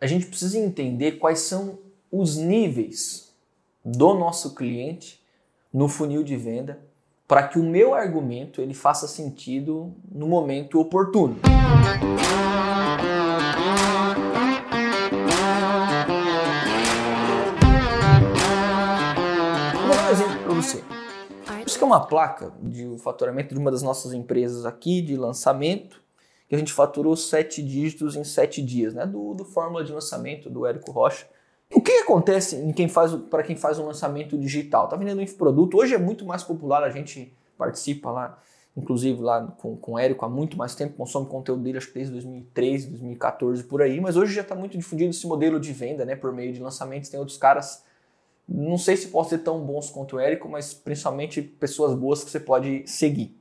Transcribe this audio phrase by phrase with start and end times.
[0.00, 1.78] a gente precisa entender quais são
[2.10, 3.32] os níveis
[3.84, 5.20] do nosso cliente
[5.72, 6.78] no funil de venda
[7.26, 11.36] para que o meu argumento ele faça sentido no momento oportuno.
[19.86, 20.84] Vou dar um exemplo para você.
[21.66, 26.00] Isso que é uma placa de faturamento de uma das nossas empresas aqui de lançamento,
[26.48, 29.04] que a gente faturou sete dígitos em sete dias, né?
[29.04, 31.26] Do, do fórmula de lançamento do Érico Rocha.
[31.70, 34.88] O que acontece em quem faz para quem faz um lançamento digital?
[34.88, 38.38] Tá vendendo um infoproduto, hoje é muito mais popular, a gente participa lá,
[38.74, 41.94] inclusive lá com, com o Érico há muito mais tempo, consome conteúdo dele acho que
[41.94, 46.06] desde 2013, 2014 por aí, mas hoje já está muito difundido esse modelo de venda,
[46.06, 47.84] né, por meio de lançamentos, tem outros caras,
[48.48, 52.30] não sei se posso ser tão bons quanto o Érico, mas principalmente pessoas boas que
[52.30, 53.37] você pode seguir.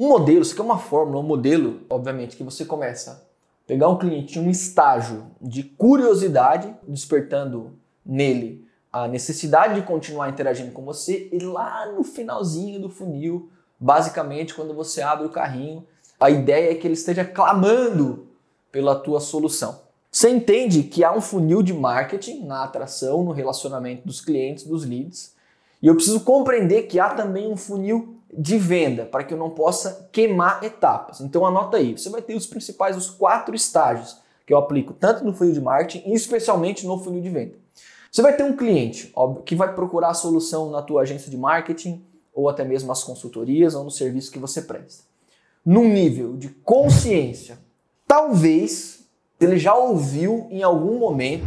[0.00, 3.28] Um modelo, isso aqui é uma fórmula, um modelo, obviamente, que você começa
[3.66, 7.72] pegar um cliente em um estágio de curiosidade, despertando
[8.04, 14.54] nele a necessidade de continuar interagindo com você e lá no finalzinho do funil, basicamente
[14.54, 15.86] quando você abre o carrinho,
[16.18, 18.26] a ideia é que ele esteja clamando
[18.72, 19.82] pela tua solução.
[20.10, 24.82] Você entende que há um funil de marketing na atração, no relacionamento dos clientes, dos
[24.82, 25.34] leads,
[25.82, 29.50] e eu preciso compreender que há também um funil de venda, para que eu não
[29.50, 31.20] possa queimar etapas.
[31.20, 35.24] Então anota aí, você vai ter os principais, os quatro estágios que eu aplico tanto
[35.24, 37.54] no funil de marketing e especialmente no funil de venda.
[38.10, 41.36] Você vai ter um cliente óbvio, que vai procurar a solução na tua agência de
[41.36, 45.04] marketing ou até mesmo as consultorias ou no serviço que você presta.
[45.64, 47.58] Num nível de consciência,
[48.06, 49.00] talvez
[49.40, 51.46] ele já ouviu em algum momento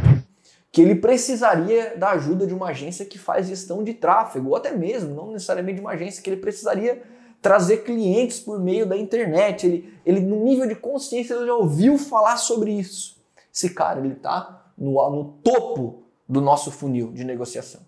[0.74, 4.72] que ele precisaria da ajuda de uma agência que faz gestão de tráfego, ou até
[4.72, 7.00] mesmo, não necessariamente de uma agência, que ele precisaria
[7.40, 9.64] trazer clientes por meio da internet.
[9.64, 13.16] Ele, ele no nível de consciência, ele já ouviu falar sobre isso.
[13.54, 17.80] Esse cara, ele está no, no topo do nosso funil de negociação.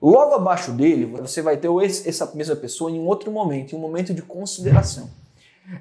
[0.00, 3.82] Logo abaixo dele, você vai ter essa mesma pessoa em um outro momento, em um
[3.82, 5.10] momento de consideração.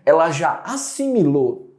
[0.06, 1.70] Ela já assimilou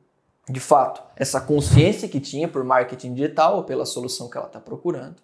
[0.53, 4.61] de fato, essa consciência que tinha por marketing digital ou pela solução que ela está
[4.61, 5.17] procurando.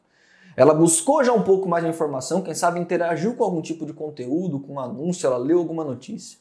[0.56, 3.92] Ela buscou já um pouco mais de informação, quem sabe interagiu com algum tipo de
[3.92, 6.38] conteúdo, com um anúncio, ela leu alguma notícia.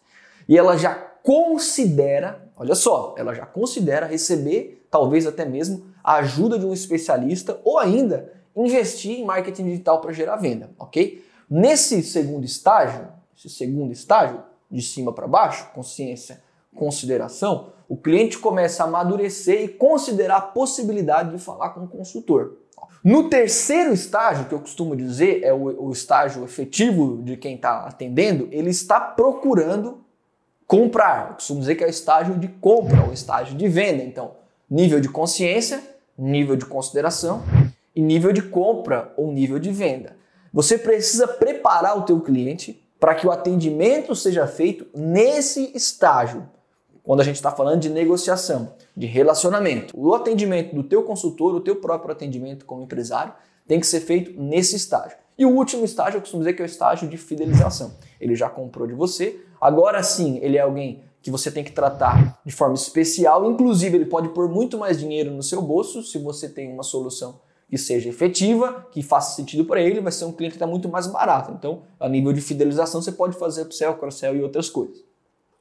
[0.47, 6.57] E ela já considera, olha só, ela já considera receber, talvez até mesmo, a ajuda
[6.57, 11.23] de um especialista ou ainda investir em marketing digital para gerar venda, ok?
[11.49, 16.41] Nesse segundo estágio, esse segundo estágio, de cima para baixo, consciência,
[16.75, 22.57] consideração, o cliente começa a amadurecer e considerar a possibilidade de falar com o consultor.
[23.03, 27.85] No terceiro estágio, que eu costumo dizer é o, o estágio efetivo de quem está
[27.85, 29.99] atendendo, ele está procurando
[30.65, 31.29] comprar.
[31.29, 34.03] Eu costumo dizer que é o estágio de compra, o estágio de venda.
[34.03, 34.31] Então,
[34.69, 35.81] nível de consciência,
[36.17, 37.43] nível de consideração
[37.95, 40.17] e nível de compra ou nível de venda.
[40.51, 46.49] Você precisa preparar o teu cliente para que o atendimento seja feito nesse estágio
[47.07, 49.97] quando a gente está falando de negociação, de relacionamento.
[49.97, 53.31] O atendimento do teu consultor, o teu próprio atendimento como empresário,
[53.65, 55.17] tem que ser feito nesse estágio.
[55.37, 57.93] E o último estágio, eu costumo dizer que é o estágio de fidelização.
[58.19, 62.41] Ele já comprou de você, agora sim ele é alguém que você tem que tratar
[62.45, 66.49] de forma especial, inclusive ele pode pôr muito mais dinheiro no seu bolso se você
[66.49, 67.39] tem uma solução
[67.69, 70.89] que seja efetiva, que faça sentido para ele, vai ser um cliente que está muito
[70.89, 71.53] mais barato.
[71.57, 75.07] Então, a nível de fidelização, você pode fazer upsell, cross-sell e outras coisas.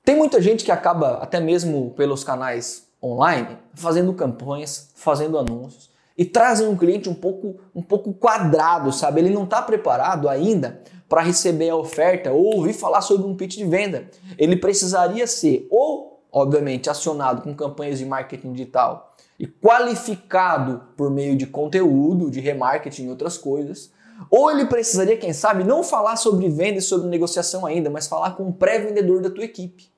[0.06, 6.25] Tem muita gente que acaba, até mesmo pelos canais online, fazendo campanhas, fazendo anúncios e
[6.25, 9.21] trazem um cliente um pouco, um pouco quadrado, sabe?
[9.21, 13.56] Ele não está preparado ainda para receber a oferta ou ouvir falar sobre um pitch
[13.56, 14.09] de venda.
[14.39, 21.37] Ele precisaria ser ou, obviamente, acionado com campanhas de marketing digital e qualificado por meio
[21.37, 23.91] de conteúdo, de remarketing e outras coisas,
[24.31, 28.37] ou ele precisaria, quem sabe, não falar sobre venda e sobre negociação ainda, mas falar
[28.37, 29.96] com um pré-vendedor da tua equipe.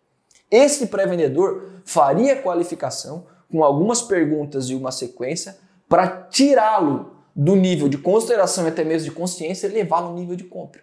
[0.51, 7.99] Esse pré-vendedor faria qualificação com algumas perguntas e uma sequência para tirá-lo do nível de
[7.99, 10.83] consideração e até mesmo de consciência e levá-lo ao nível de compra.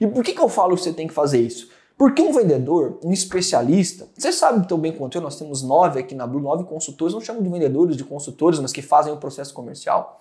[0.00, 1.68] E por que, que eu falo que você tem que fazer isso?
[1.96, 6.14] Porque um vendedor, um especialista, você sabe tão bem quanto eu, nós temos nove aqui
[6.14, 9.54] na Blue, nove consultores, não chamamos de vendedores, de consultores, mas que fazem o processo
[9.54, 10.18] comercial.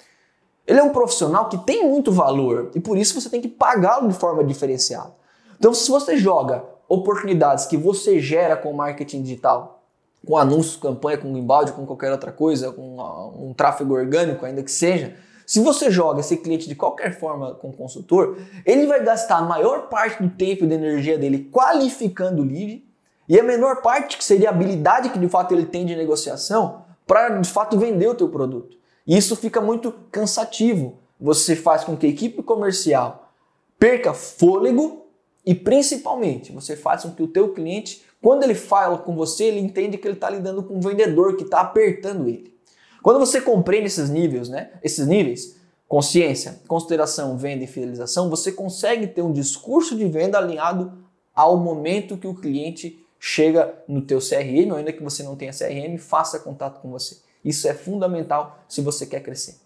[0.66, 4.08] Ele é um profissional que tem muito valor e por isso você tem que pagá-lo
[4.08, 5.14] de forma diferenciada.
[5.60, 9.84] Então, se você joga oportunidades que você gera com marketing digital,
[10.26, 12.98] com anúncios, campanha, com embalde, com qualquer outra coisa, com
[13.38, 15.16] um tráfego orgânico, ainda que seja,
[15.46, 19.42] se você joga esse cliente de qualquer forma com o consultor, ele vai gastar a
[19.44, 22.84] maior parte do tempo e da energia dele qualificando o lead
[23.30, 26.84] e a menor parte, que seria a habilidade que de fato ele tem de negociação,
[27.06, 28.78] para de fato vender o teu produto.
[29.06, 30.98] Isso fica muito cansativo.
[31.20, 33.32] Você faz com que a equipe comercial
[33.78, 35.05] perca fôlego
[35.46, 39.60] e principalmente você faz com que o teu cliente, quando ele fala com você, ele
[39.60, 42.56] entende que ele está lidando com um vendedor que está apertando ele.
[43.04, 44.72] Quando você compreende esses níveis, né?
[44.82, 45.56] Esses níveis,
[45.88, 50.92] consciência, consideração, venda e fidelização, você consegue ter um discurso de venda alinhado
[51.34, 55.52] ao momento que o cliente chega no teu CRM, ou ainda que você não tenha
[55.52, 57.18] CRM, faça contato com você.
[57.44, 59.58] Isso é fundamental se você quer crescer.